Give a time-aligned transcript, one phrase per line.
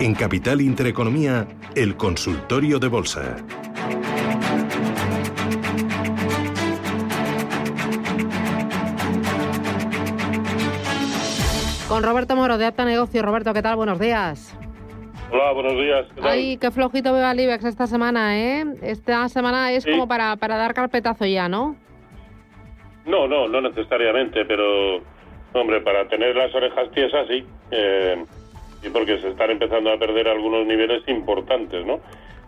[0.00, 3.36] En Capital Intereconomía, el consultorio de bolsa.
[11.88, 13.22] Con Roberto Moro de Apta Negocio.
[13.22, 13.76] Roberto, ¿qué tal?
[13.76, 14.54] Buenos días.
[15.32, 16.06] Hola, buenos días.
[16.14, 16.30] ¿qué tal?
[16.30, 18.64] Ay, qué flojito veo al IBEX esta semana, ¿eh?
[18.82, 19.90] Esta semana es Sí.
[19.90, 21.76] como para, para dar carpetazo ya, ¿no?
[23.08, 25.00] No, no, no necesariamente, pero,
[25.54, 27.44] hombre, para tener las orejas tiesas, sí.
[27.70, 28.22] Eh,
[28.82, 32.00] y porque se están empezando a perder algunos niveles importantes, ¿no?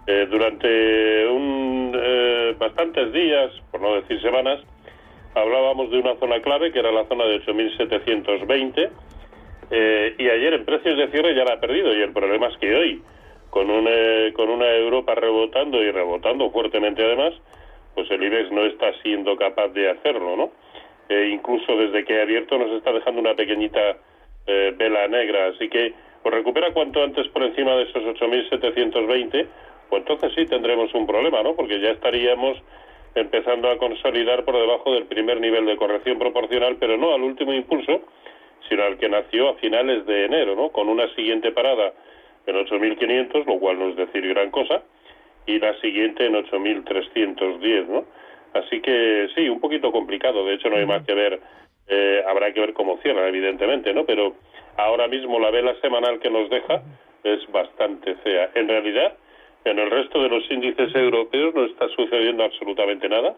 [0.06, 4.60] Eh, durante un, eh, bastantes días, por no decir semanas,
[5.34, 8.90] hablábamos de una zona clave, que era la zona de 8.720,
[9.70, 12.56] eh, y ayer en precios de cierre ya la ha perdido, y el problema es
[12.58, 13.02] que hoy,
[13.50, 17.32] con, un, eh, con una Europa rebotando y rebotando fuertemente además,
[17.94, 20.50] pues el IBEX no está siendo capaz de hacerlo, ¿no?
[21.08, 23.96] Eh, incluso desde que ha abierto nos está dejando una pequeñita
[24.46, 29.46] eh, vela negra, así que o recupera cuanto antes por encima de esos 8.720,
[29.88, 31.54] pues entonces sí tendremos un problema, ¿no?
[31.54, 32.58] Porque ya estaríamos
[33.14, 37.52] empezando a consolidar por debajo del primer nivel de corrección proporcional, pero no al último
[37.52, 38.02] impulso,
[38.68, 40.70] sino al que nació a finales de enero, ¿no?
[40.70, 41.92] Con una siguiente parada
[42.46, 44.82] en 8.500, lo cual no es decir gran cosa,
[45.50, 48.04] y la siguiente en 8.310, ¿no?
[48.54, 50.44] Así que sí, un poquito complicado.
[50.44, 51.40] De hecho, no hay más que ver.
[51.88, 54.04] eh, habrá que ver cómo cierra, evidentemente, ¿no?
[54.04, 54.36] Pero
[54.76, 56.82] ahora mismo la vela semanal que nos deja
[57.24, 58.50] es bastante fea.
[58.54, 59.16] En realidad,
[59.64, 63.34] en el resto de los índices europeos no está sucediendo absolutamente nada.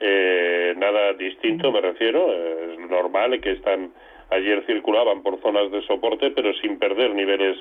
[0.00, 2.32] Eh, nada distinto, me refiero.
[2.32, 3.92] Es normal que están
[4.30, 7.58] ayer circulaban por zonas de soporte, pero sin perder niveles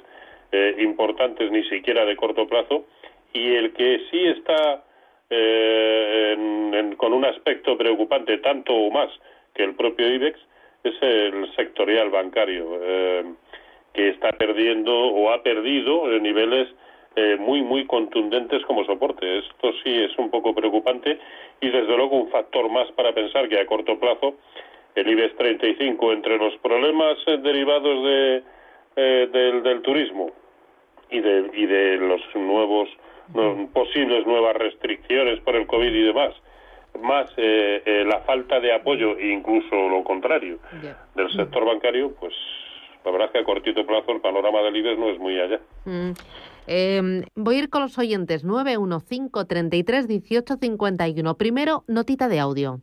[0.51, 2.85] eh, importantes ni siquiera de corto plazo.
[3.33, 4.83] Y el que sí está
[5.29, 9.09] eh, en- con un aspecto preocupante, tanto o más
[9.53, 10.37] que el propio IBEX,
[10.83, 13.23] es el sectorial bancario, eh,
[13.93, 16.67] que está perdiendo o ha perdido niveles
[17.15, 19.39] eh, muy, muy contundentes como soporte.
[19.39, 21.17] Esto sí es un poco preocupante
[21.59, 24.35] y desde luego un factor más para pensar que a corto plazo
[24.95, 28.43] el IBEX 35 entre los problemas eh, derivados de,
[28.95, 30.31] eh, del, del turismo
[31.09, 32.89] y de, y de los nuevos
[33.33, 36.33] no, posibles nuevas restricciones por el COVID y demás,
[37.01, 40.59] más eh, eh, la falta de apoyo e incluso lo contrario
[41.15, 42.33] del sector bancario, pues
[43.05, 45.59] la verdad es que a cortito plazo el panorama del IBEX no es muy allá.
[45.85, 46.11] Mm.
[46.67, 48.43] Eh, voy a ir con los oyentes.
[48.43, 51.37] 915 33 18 51.
[51.37, 52.81] Primero, notita de audio.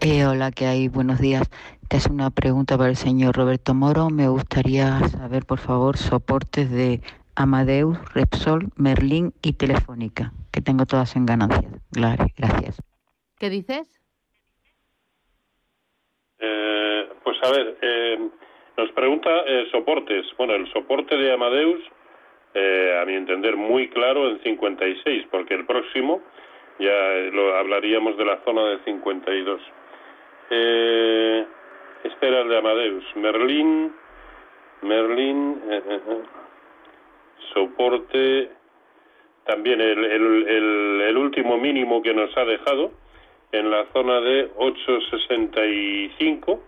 [0.00, 0.88] Eh, hola, ¿qué hay?
[0.88, 1.48] Buenos días.
[1.88, 4.10] Te hace una pregunta para el señor Roberto Moro.
[4.10, 7.00] Me gustaría saber, por favor, soportes de
[7.36, 11.72] Amadeus, Repsol, Merlin y Telefónica, que tengo todas en ganancias.
[11.92, 12.80] Claro, gracias.
[13.38, 14.00] ¿Qué dices?
[16.38, 18.28] Eh, pues a ver, eh,
[18.76, 20.26] nos pregunta eh, soportes.
[20.36, 21.80] Bueno, el soporte de Amadeus,
[22.54, 26.22] eh, a mi entender, muy claro en 56, porque el próximo
[26.78, 29.60] ya eh, lo hablaríamos de la zona de 52.
[30.50, 31.46] Eh,
[32.04, 33.04] este era el de Amadeus.
[33.16, 33.94] Merlin,
[34.82, 36.22] Merlin, eh, eh, eh,
[37.52, 38.50] soporte,
[39.44, 42.92] también el, el, el, el último mínimo que nos ha dejado
[43.52, 46.60] en la zona de 865,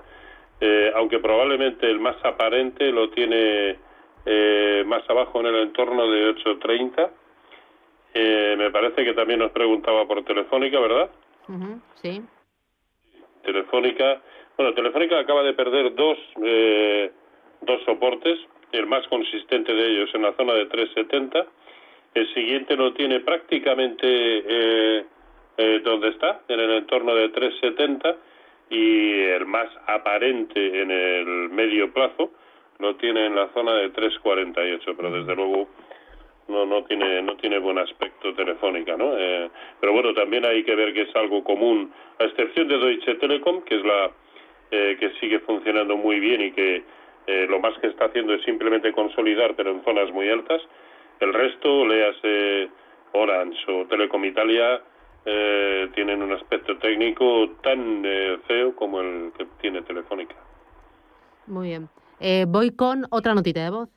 [0.61, 3.77] eh, aunque probablemente el más aparente lo tiene
[4.25, 7.11] eh, más abajo en el entorno de 830.
[8.15, 11.11] Eh, me parece que también nos preguntaba por Telefónica, ¿verdad?
[12.03, 12.23] Sí.
[13.43, 14.23] Telefónica,
[14.57, 17.11] bueno, Telefónica acaba de perder dos, eh,
[17.61, 18.39] dos soportes,
[18.77, 21.47] el más consistente de ellos en la zona de 370,
[22.15, 25.05] el siguiente lo tiene prácticamente eh,
[25.57, 28.17] eh, donde está, en el entorno de 370,
[28.71, 32.33] y el más aparente en el medio plazo
[32.79, 35.69] lo tiene en la zona de 348, pero desde luego
[36.49, 39.51] no no tiene no tiene buen aspecto telefónica no Eh,
[39.81, 43.63] pero bueno también hay que ver que es algo común a excepción de Deutsche Telekom
[43.63, 44.11] que es la
[44.71, 46.83] eh, que sigue funcionando muy bien y que
[47.27, 50.61] eh, lo más que está haciendo es simplemente consolidar pero en zonas muy altas
[51.21, 52.69] el resto léase
[53.13, 54.83] Orange o Telecom Italia
[55.25, 60.37] eh, tienen un aspecto técnico tan eh, feo como el que tiene Telefónica.
[61.49, 61.89] Muy bien.
[62.21, 63.89] Eh, voy con otra notita de voz.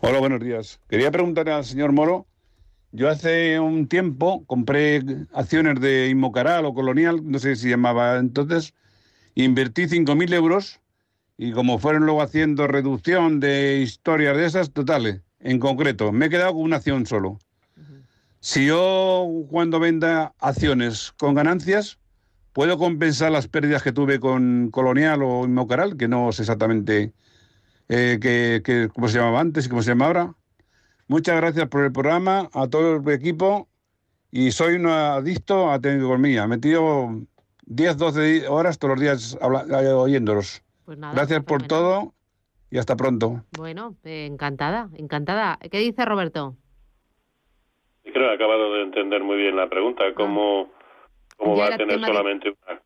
[0.00, 0.80] Hola, buenos días.
[0.88, 2.26] Quería preguntarle al señor Moro.
[2.90, 5.02] Yo hace un tiempo compré
[5.34, 8.74] acciones de Inmocaral o Colonial, no sé si llamaba entonces,
[9.34, 10.80] invertí 5.000 euros
[11.38, 16.30] y como fueron luego haciendo reducción de historias de esas, totales, en concreto, me he
[16.30, 17.38] quedado con una acción solo.
[18.40, 21.98] Si yo cuando venda acciones con ganancias,
[22.52, 27.12] puedo compensar las pérdidas que tuve con Colonial o Inmocaral, que no sé exactamente
[27.88, 30.34] eh, cómo se llamaba antes y cómo se llama ahora.
[31.06, 33.68] Muchas gracias por el programa, a todo el equipo,
[34.32, 37.22] y soy un adicto a he metido
[37.66, 40.62] 10, 12 horas todos los días eh, oyéndolos.
[40.88, 42.14] Pues gracias por todo
[42.70, 43.42] y hasta pronto.
[43.58, 45.58] Bueno, eh, encantada, encantada.
[45.70, 46.54] ¿Qué dice Roberto?
[48.04, 50.04] Creo que he acabado de entender muy bien la pregunta.
[50.06, 50.14] Ah.
[50.14, 50.72] ¿Cómo,
[51.36, 52.80] cómo va a tener solamente una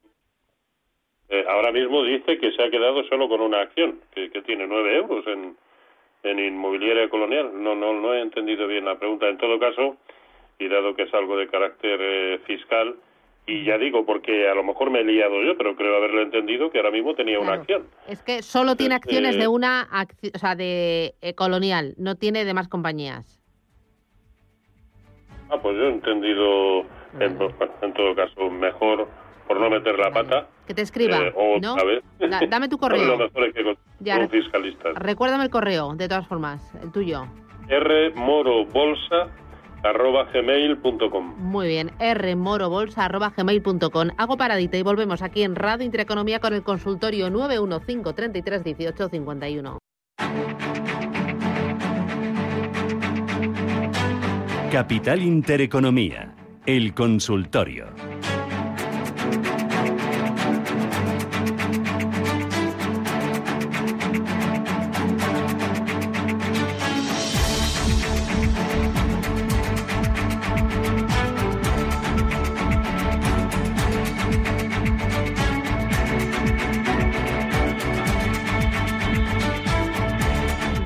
[1.29, 4.97] eh, ahora mismo dice que se ha quedado solo con una acción, que, tiene nueve
[4.97, 5.57] euros en,
[6.25, 7.53] en inmobiliaria colonial.
[7.55, 9.29] No, no, no he entendido bien la pregunta.
[9.29, 9.97] En todo caso,
[10.59, 12.97] y dado que es algo de carácter eh, fiscal,
[13.47, 16.71] y ya digo, porque a lo mejor me he liado yo, pero creo haberlo entendido
[16.71, 17.87] que ahora mismo tenía una acción.
[18.07, 19.89] Es que solo tiene acciones de una,
[20.35, 23.41] o sea, de eh, colonial, no tiene de más compañías.
[25.51, 26.81] Ah, pues yo he entendido,
[27.19, 27.39] en,
[27.83, 29.09] en todo caso, mejor
[29.49, 30.47] por no meter la pata.
[30.67, 31.77] Que te escriba, eh, ¿no?
[32.49, 33.05] dame tu correo.
[33.05, 34.95] lo mejor es que con, ya, fiscalistas.
[34.95, 37.27] Recuérdame el correo, de todas formas, el tuyo.
[37.69, 39.29] rmorobolsa
[39.85, 44.09] arroba gmail.com Muy bien, rmorobolsa arroba gmail.com.
[44.17, 49.79] Hago paradita y volvemos aquí en Radio Intereconomía con el consultorio 915 33 18 51.
[54.71, 56.35] Capital Intereconomía,
[56.65, 58.12] el consultorio.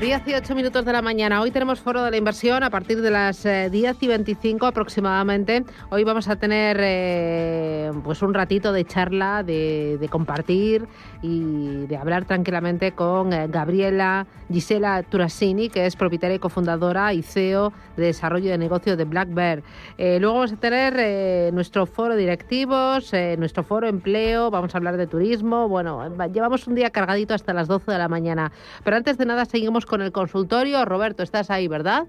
[0.07, 1.41] 18 minutos de la mañana.
[1.41, 5.65] Hoy tenemos foro de la inversión a partir de las 10 eh, y 25 aproximadamente.
[5.91, 10.87] Hoy vamos a tener eh, pues un ratito de charla, de, compartir
[11.27, 17.23] y de hablar tranquilamente con eh, Gabriela Gisela Turasini, que es propietaria y cofundadora y
[17.23, 19.63] CEO de desarrollo de negocio de Black Bear.
[19.99, 25.69] luego vamos a tener nuestro foro directivos, nuestro foro empleo, vamos a hablar de turismo.
[25.69, 28.53] Bueno, llevamos un día cargadito hasta las 12 de la mañana.
[28.85, 30.85] Pero antes de nada seguimos con el consultorio.
[30.85, 32.05] Roberto, estás ahí, ¿verdad?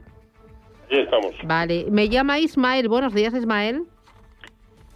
[0.90, 1.34] Sí, estamos.
[1.44, 2.88] Vale, me llama Ismael.
[2.88, 3.84] Buenos días, Ismael.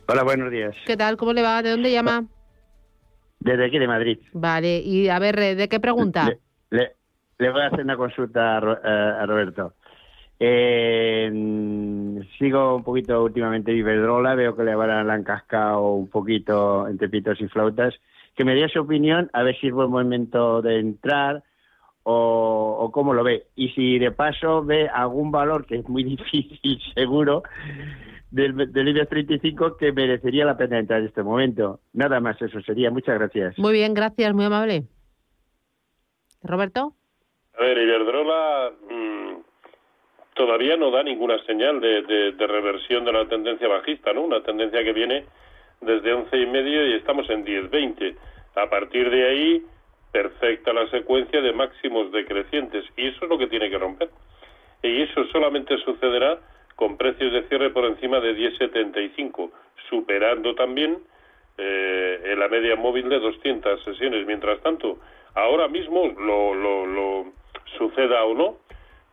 [0.07, 0.75] Hola, buenos días.
[0.85, 1.17] ¿Qué tal?
[1.17, 1.61] ¿Cómo le va?
[1.61, 2.25] ¿De dónde llama?
[3.41, 4.19] Desde aquí, de Madrid.
[4.33, 6.29] Vale, y a ver, ¿de qué pregunta?
[6.69, 6.95] Le,
[7.37, 9.73] voy a hacer una consulta a, Roberto.
[10.39, 11.29] Eh,
[12.37, 17.09] sigo un poquito últimamente Iberdrola, veo que le, van, le han cascado un poquito entre
[17.09, 17.93] pitos y flautas.
[18.35, 21.43] Que me dé su opinión, a ver si es buen momento de entrar,
[22.03, 23.47] o, cómo lo ve.
[23.55, 27.43] Y si de paso ve algún valor, que es muy difícil seguro,
[28.31, 31.81] del, del IBEX 35 que merecería la pena entrar en este momento.
[31.93, 32.89] Nada más, eso sería.
[32.89, 33.57] Muchas gracias.
[33.59, 34.83] Muy bien, gracias, muy amable.
[36.43, 36.95] Roberto.
[37.57, 39.35] A ver, Iberdrola mm,
[40.33, 44.21] todavía no da ninguna señal de, de, reversión de la tendencia bajista, ¿no?
[44.21, 45.25] Una tendencia que viene
[45.81, 48.15] desde once y medio y estamos en 10-20.
[48.55, 49.65] A partir de ahí,
[50.11, 54.09] perfecta la secuencia de máximos decrecientes y eso es lo que tiene que romper.
[54.81, 56.39] Y eso solamente sucederá
[56.81, 59.51] con precios de cierre por encima de 10,75,
[59.87, 60.97] superando también
[61.59, 64.25] eh, la media móvil de 200 sesiones.
[64.25, 64.97] Mientras tanto,
[65.35, 67.25] ahora mismo, lo, lo, lo
[67.77, 68.57] suceda o no,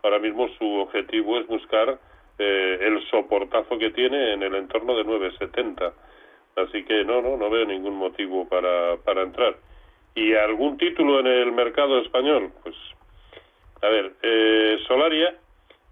[0.02, 1.98] ahora mismo su objetivo es buscar
[2.38, 5.92] eh, el soportazo que tiene en el entorno de 9,70.
[6.56, 9.54] Así que no, no, no veo ningún motivo para, para entrar
[10.14, 12.75] y algún título en el mercado español, pues
[13.82, 15.34] a ver, eh, Solaria,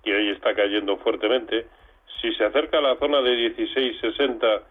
[0.06, 1.66] que hoy está cayendo fuertemente,
[2.22, 4.62] si se acerca a la zona de 16.60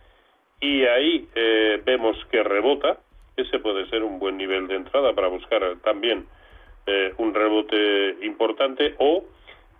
[0.61, 2.99] y ahí eh, vemos que rebota,
[3.35, 6.25] ese puede ser un buen nivel de entrada para buscar también
[6.87, 9.25] eh, un rebote importante o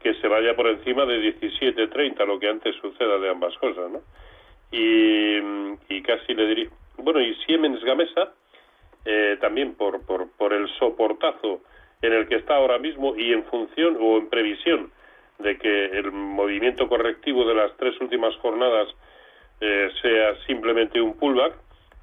[0.04, 4.02] que se vaya por encima de 17.30, lo que antes suceda de ambas cosas, ¿no?
[4.72, 5.38] Y,
[5.88, 8.34] y casi le diría, bueno, y Siemens Gamesa,
[9.06, 11.62] eh, también por, por, por el soportazo
[12.02, 14.92] en el que está ahora mismo y en función o en previsión
[15.40, 18.88] de que el movimiento correctivo de las tres últimas jornadas
[19.62, 21.54] eh, sea simplemente un pullback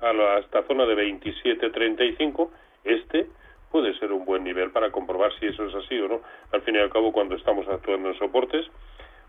[0.01, 2.51] a la, esta zona de 27.35,
[2.85, 3.27] este
[3.71, 6.21] puede ser un buen nivel para comprobar si eso es así o no.
[6.53, 8.67] Al fin y al cabo, cuando estamos actuando en soportes,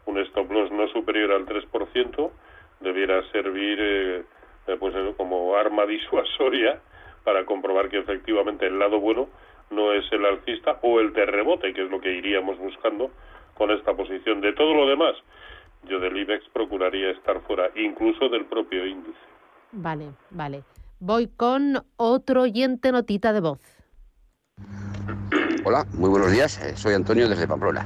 [0.05, 2.31] un stop loss no superior al 3%
[2.81, 4.23] debiera servir eh,
[4.67, 6.81] eh, pues como arma disuasoria
[7.23, 9.29] para comprobar que efectivamente el lado bueno
[9.71, 13.11] no es el alcista o el de rebote, que es lo que iríamos buscando
[13.55, 14.41] con esta posición.
[14.41, 15.15] De todo lo demás,
[15.87, 19.19] yo del IBEX procuraría estar fuera, incluso del propio índice.
[19.71, 20.63] Vale, vale.
[20.99, 23.59] Voy con otro oyente notita de voz.
[25.65, 26.61] Hola, muy buenos días.
[26.61, 27.83] Eh, soy Antonio desde Pamplona.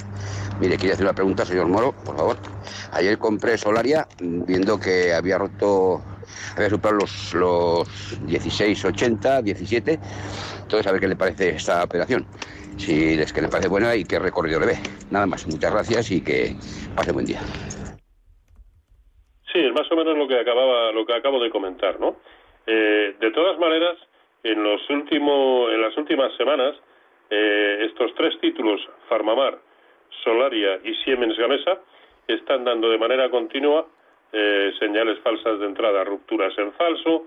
[0.59, 2.37] Mire, quería hacer una pregunta, señor Moro, por favor.
[2.91, 6.01] Ayer compré Solaria viendo que había roto,
[6.55, 7.87] había superado los, los
[8.25, 9.99] 16,80, 17.
[10.63, 12.25] Entonces, a ver qué le parece esta operación.
[12.77, 14.77] Si es que le parece buena y qué recorrido le ve.
[15.11, 16.55] Nada más, muchas gracias y que
[16.95, 17.41] pase buen día.
[19.51, 22.17] Sí, es más o menos lo que acababa, lo que acabo de comentar, ¿no?
[22.65, 23.97] Eh, de todas maneras,
[24.43, 26.75] en los últimos, en las últimas semanas,
[27.29, 29.57] eh, estos tres títulos, Farmamar,
[30.23, 31.79] Solaria y Siemens Gamesa,
[32.27, 33.87] están dando de manera continua
[34.31, 37.25] eh, señales falsas de entrada, rupturas en falso.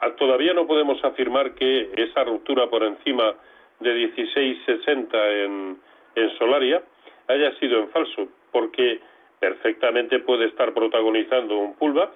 [0.00, 3.34] Ah, todavía no podemos afirmar que esa ruptura por encima
[3.80, 5.78] de 16.60 en,
[6.14, 6.82] en Solaria
[7.28, 9.00] haya sido en falso, porque
[9.38, 12.10] perfectamente puede estar protagonizando un pullback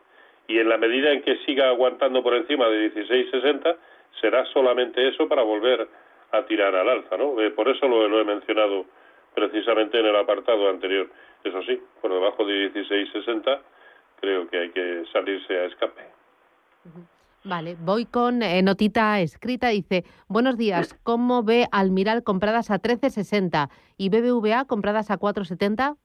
[0.46, 3.76] y en la medida en que siga aguantando por encima de 16.60
[4.20, 5.88] será solamente eso para volver
[6.32, 7.40] a tirar al alza, ¿no?
[7.40, 8.86] Eh, por eso lo, he mencionado
[9.34, 11.08] precisamente en el apartado anterior.
[11.42, 13.60] Eso sí, por debajo de 16.60
[14.20, 16.02] creo que hay que salirse a escape.
[17.44, 19.68] Vale, voy con eh, notita escrita.
[19.68, 25.96] Dice, buenos días, ¿cómo ve Almiral compradas a 13.60 y BBVA compradas a 4.70?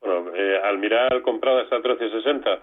[0.00, 2.60] Bueno, eh, Almiral compradas a 13.60.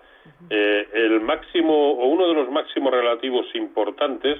[0.49, 4.39] Eh, el máximo o uno de los máximos relativos importantes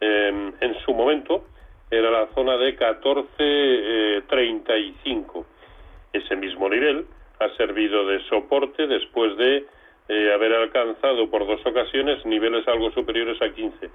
[0.00, 1.44] Em, en su momento
[1.90, 5.38] era la zona de 14.35.
[5.38, 5.44] Eh,
[6.12, 7.06] Ese mismo nivel
[7.38, 9.64] ha servido de soporte después de
[10.12, 13.90] eh, haber alcanzado por dos ocasiones niveles algo superiores a 15.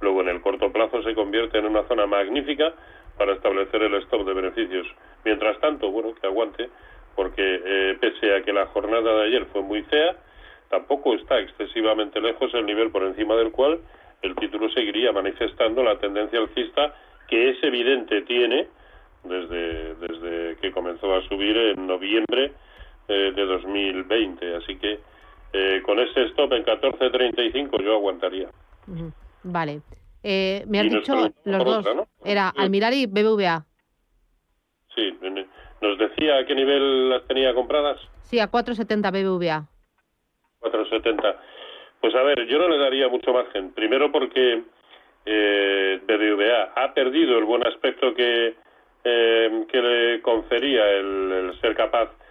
[0.00, 2.72] Luego en el corto plazo se convierte en una zona magnífica
[3.18, 4.86] para establecer el stop de beneficios.
[5.26, 6.70] Mientras tanto, bueno, que aguante,
[7.14, 10.16] porque eh, pese a que la jornada de ayer fue muy fea,
[10.70, 13.80] tampoco está excesivamente lejos el nivel por encima del cual
[14.22, 16.94] el título seguiría manifestando la tendencia alcista
[17.28, 18.68] que es evidente tiene
[19.22, 22.52] desde, desde que comenzó a subir en noviembre
[23.08, 24.56] eh, de 2020.
[24.56, 24.98] Así que
[25.52, 28.48] eh, con ese stop en 14.35 yo aguantaría.
[29.42, 29.80] Vale.
[30.22, 31.14] Eh, me has dicho
[31.44, 31.86] los dos.
[32.24, 33.64] Era Almiral y BBVA.
[34.94, 35.16] Sí.
[35.80, 38.00] ¿Nos decía a qué nivel las tenía compradas?
[38.22, 39.68] Sí, a 4.70 BBVA.
[40.60, 41.36] 4.70.
[42.00, 43.72] Pues a ver, yo no le daría mucho margen.
[43.72, 44.62] Primero porque
[45.24, 48.54] eh, BBVA ha perdido el buen aspecto que,
[49.04, 52.27] eh, que le confería el, ser capaz de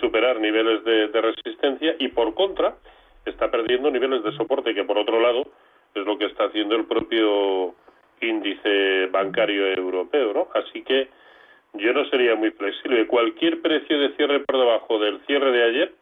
[0.00, 2.76] superar niveles de, resistencia y por contra
[3.24, 5.46] está perdiendo niveles de soporte que por otro lado
[5.94, 7.74] es lo que está haciendo el propio
[8.20, 10.48] índice bancario europeo, ¿no?
[10.54, 11.08] Así que
[11.74, 13.06] yo no sería muy flexible.
[13.06, 15.94] Cualquier precio de cierre por debajo del cierre de ayer,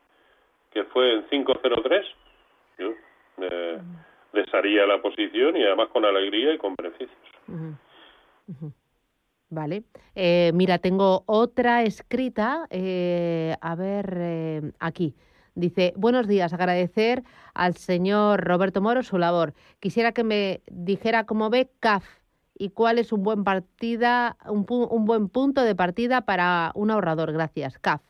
[0.73, 2.07] que fue en 503,
[2.79, 2.93] yo
[3.41, 3.79] eh,
[4.33, 7.19] desharía la posición y además con alegría y con beneficios.
[9.51, 9.85] Vale.
[10.15, 12.67] Eh, mira, tengo otra escrita.
[12.71, 15.15] Eh, a ver, eh, aquí.
[15.55, 19.55] Dice, buenos días, agradecer al señor Roberto Moro su labor.
[19.81, 22.05] Quisiera que me dijera cómo ve CAF
[22.55, 27.33] y cuál es un buen partida, un, un buen punto de partida para un ahorrador.
[27.33, 27.79] Gracias.
[27.79, 28.03] CAF.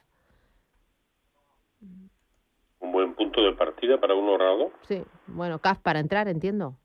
[2.81, 4.73] Un buen punto de partida para un ahorrador.
[4.83, 6.77] Sí, bueno, CAF para entrar, entiendo.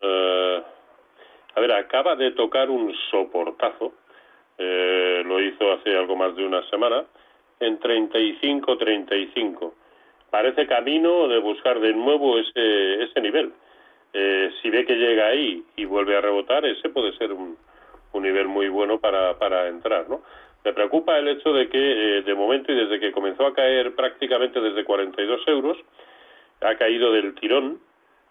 [0.00, 0.61] Eh,
[1.54, 3.92] a ver, acaba de tocar un soportazo,
[4.58, 7.04] eh, lo hizo hace algo más de una semana,
[7.60, 9.72] en 35-35.
[10.30, 13.52] Parece camino de buscar de nuevo ese, ese nivel.
[14.12, 17.56] Eh, si ve que llega ahí y vuelve a rebotar, ese puede ser un,
[18.12, 20.22] un nivel muy bueno para, para entrar, ¿no?
[20.64, 23.94] Me preocupa el hecho de que, eh, de momento y desde que comenzó a caer
[23.94, 25.76] prácticamente desde 42 euros,
[26.60, 27.80] ha caído del tirón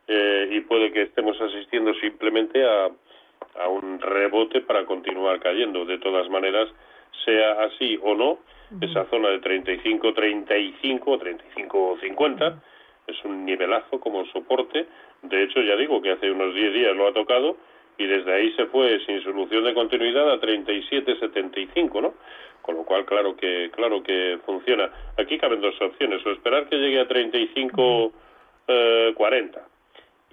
[0.07, 2.89] eh, y puede que estemos asistiendo simplemente a,
[3.59, 5.85] a un rebote para continuar cayendo.
[5.85, 6.69] De todas maneras,
[7.25, 8.39] sea así o no,
[8.79, 12.63] esa zona de 35, 35, 35, 50
[13.07, 14.87] es un nivelazo como soporte.
[15.21, 17.57] De hecho, ya digo que hace unos 10 días lo ha tocado
[17.97, 22.13] y desde ahí se fue sin solución de continuidad a 37,75, ¿no?
[22.61, 24.89] Con lo cual, claro que claro que funciona.
[25.17, 28.13] Aquí caben dos opciones, o esperar que llegue a 35
[29.15, 29.63] 40 eh,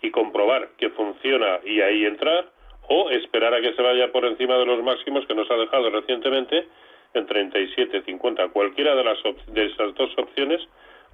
[0.03, 2.51] y comprobar que funciona y ahí entrar,
[2.89, 5.91] o esperar a que se vaya por encima de los máximos que nos ha dejado
[5.91, 6.67] recientemente
[7.15, 8.49] en 37, 50.
[8.49, 9.19] Cualquiera de, las
[9.53, 10.61] de esas dos opciones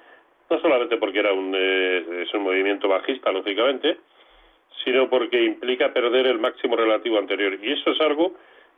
[0.50, 3.98] no solamente porque era un, eh, es un movimiento bajista, lógicamente,
[4.84, 7.58] sino porque implica perder el máximo relativo anterior.
[7.62, 8.34] Y eso es algo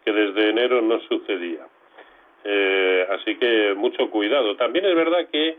[0.05, 1.67] que desde enero no sucedía.
[2.43, 4.55] Eh, así que mucho cuidado.
[4.55, 5.57] También es verdad que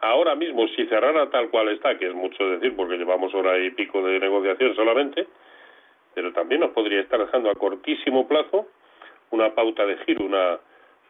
[0.00, 3.70] ahora mismo, si cerrara tal cual está, que es mucho decir porque llevamos hora y
[3.72, 5.26] pico de negociación solamente,
[6.14, 8.68] pero también nos podría estar dejando a cortísimo plazo
[9.30, 10.58] una pauta de giro, una,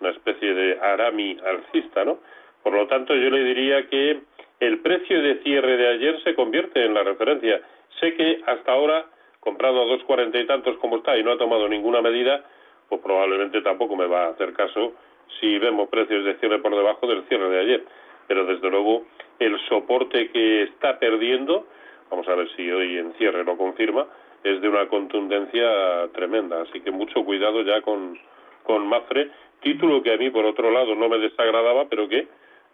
[0.00, 2.18] una especie de arami alcista, ¿no?
[2.62, 4.20] Por lo tanto, yo le diría que
[4.60, 7.60] el precio de cierre de ayer se convierte en la referencia.
[7.98, 9.06] Sé que hasta ahora,
[9.40, 12.44] comprado a dos cuarenta y tantos como está y no ha tomado ninguna medida,
[12.88, 14.94] pues probablemente tampoco me va a hacer caso
[15.40, 17.84] si vemos precios de cierre por debajo del cierre de ayer.
[18.26, 19.06] Pero desde luego
[19.38, 21.66] el soporte que está perdiendo,
[22.10, 24.06] vamos a ver si hoy en cierre lo confirma,
[24.44, 26.62] es de una contundencia tremenda.
[26.62, 28.18] Así que mucho cuidado ya con,
[28.64, 32.28] con Mafre, título que a mí por otro lado no me desagradaba, pero que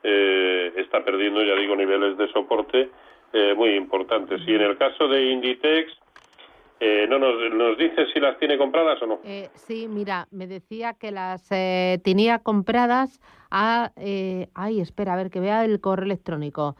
[0.08, 2.90] eh, está perdiendo, ya digo, niveles de soporte
[3.32, 4.40] eh, muy importantes.
[4.46, 5.92] Y en el caso de Inditex,
[6.78, 9.20] eh, ¿no nos, nos dice si las tiene compradas o no?
[9.24, 13.90] Eh, sí, mira, me decía que las eh, tenía compradas a...
[14.54, 16.76] ay, espera, a ver, que vea el correo electrónico.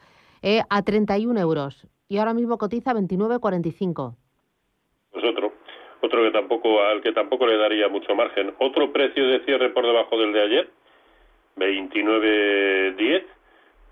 [0.71, 4.15] a 31 euros y ahora mismo cotiza 29,45.
[5.11, 5.53] Pues otro,
[6.01, 8.55] otro que tampoco, al que tampoco le daría mucho margen.
[8.61, 10.71] Otro precio de cierre por debajo del de ayer,
[11.57, 13.25] 29.10,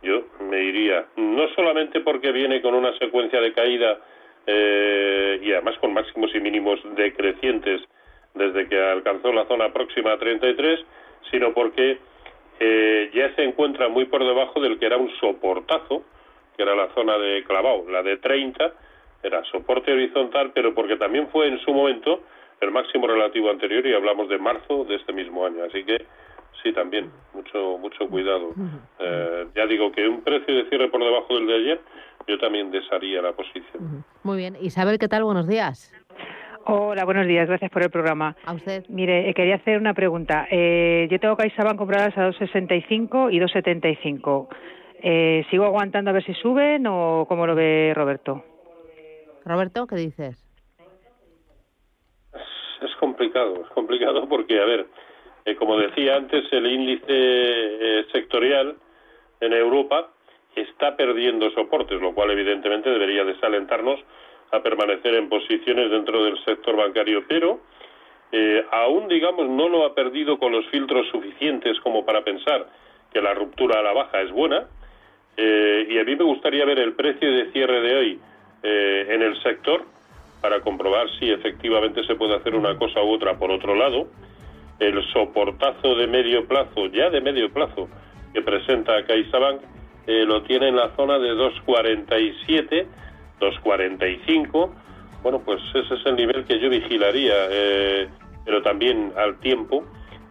[0.03, 3.98] yo me iría, no solamente porque viene con una secuencia de caída
[4.46, 7.81] eh, y además con máximos y mínimos decrecientes
[8.35, 10.81] desde que alcanzó la zona próxima a 33,
[11.31, 11.98] sino porque
[12.61, 16.05] eh, ya se encuentra muy por debajo del que era un soportazo,
[16.57, 18.72] que era la zona de clavado, la de 30,
[19.22, 22.22] era soporte horizontal, pero porque también fue en su momento
[22.61, 25.64] el máximo relativo anterior y hablamos de marzo de este mismo año.
[25.64, 26.05] Así que
[26.62, 28.53] sí, también, mucho mucho cuidado.
[28.99, 31.81] Eh, ya digo que un precio de cierre por debajo del de ayer,
[32.27, 34.05] yo también desharía la posición.
[34.23, 34.57] Muy bien.
[34.61, 35.25] Isabel, ¿qué tal?
[35.25, 35.93] Buenos días.
[36.67, 37.47] Hola, buenos días.
[37.47, 38.35] Gracias por el programa.
[38.47, 38.85] A usted.
[38.88, 40.47] Mire, eh, quería hacer una pregunta.
[40.51, 44.49] Eh, yo tengo CaixaBank compradas a 2,65 y 2,75.
[45.03, 48.43] Eh, ¿Sigo aguantando a ver si suben o cómo lo ve Roberto?
[49.45, 50.40] Roberto, ¿qué dices?
[52.85, 54.87] es complicado, es complicado porque, a ver,
[55.44, 58.76] eh, como decía antes, el índice eh, sectorial
[59.40, 60.11] en Europa
[60.57, 64.00] está perdiendo soportes, lo cual evidentemente debería desalentarnos
[64.52, 67.61] a permanecer en posiciones dentro del sector bancario, pero
[68.33, 72.66] eh, aún, digamos, no lo ha perdido con los filtros suficientes como para pensar
[73.12, 74.66] que la ruptura a la baja es buena.
[75.37, 78.20] y a mí me gustaría ver el precio de cierre de hoy
[78.62, 79.85] en el sector
[80.40, 84.09] para comprobar si efectivamente se puede hacer una cosa u otra por otro lado
[84.79, 87.89] el soportazo de medio plazo, ya de medio plazo,
[88.33, 89.61] que presenta CaixaBank
[90.07, 92.87] eh, lo tiene en la zona de 2.47,
[93.41, 94.71] 2.45.
[95.23, 98.09] Bueno, pues ese es el nivel que yo vigilaría, eh,
[98.45, 99.85] pero también al tiempo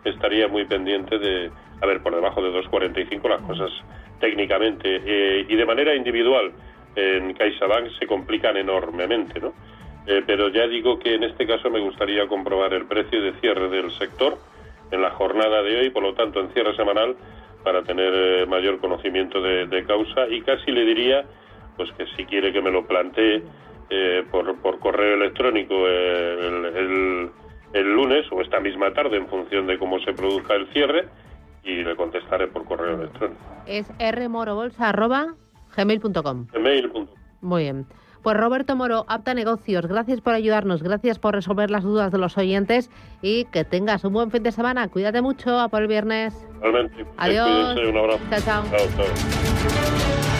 [0.03, 1.49] estaría muy pendiente de,
[1.81, 3.71] a ver, por debajo de 2.45 las cosas
[4.19, 6.51] técnicamente eh, y de manera individual
[6.95, 9.53] en CaixaBank se complican enormemente, ¿no?
[10.05, 13.69] Eh, pero ya digo que en este caso me gustaría comprobar el precio de cierre
[13.69, 14.37] del sector
[14.91, 17.15] en la jornada de hoy, por lo tanto en cierre semanal,
[17.63, 21.23] para tener eh, mayor conocimiento de, causa y casi le diría
[21.77, 23.41] pues que si quiere que me lo plantee
[23.89, 27.31] eh, por, por, correo electrónico el,
[27.73, 31.07] el, lunes o esta misma tarde en función de cómo se produzca el cierre
[31.63, 33.41] y le contestaré por correo electrónico.
[33.65, 36.47] Es rmorobolsa.gmail.com.
[36.53, 37.07] Gmail.com.
[37.41, 37.87] Muy bien.
[38.23, 42.37] Pues Roberto Moro, Apta Negocios, gracias por ayudarnos, gracias por resolver las dudas de los
[42.37, 42.89] oyentes
[43.21, 44.87] y que tengas un buen fin de semana.
[44.87, 46.33] Cuídate mucho, a por el viernes.
[46.61, 47.05] Realmente.
[47.17, 47.75] Adiós.
[47.77, 48.21] un abrazo.
[48.29, 48.39] chao.
[48.39, 48.63] chao.
[48.71, 50.32] chao, chao.